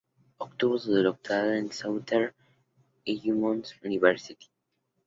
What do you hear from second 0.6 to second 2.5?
su doctorado en Southern